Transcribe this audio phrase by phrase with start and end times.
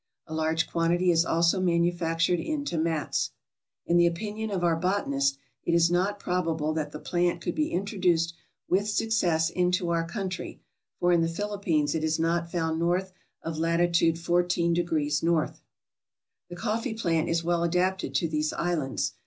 [0.25, 3.29] A large quantity is also manufactured into mats.
[3.85, 7.69] In the opinion of our botanist, it is not probable that the plant could be
[7.71, 8.33] introduced
[8.67, 10.57] with success into our coun try,
[10.99, 15.53] for in the Philippines it is not found north of latitude 140 N.
[16.49, 19.13] The coffee plant is well adapted to these islands.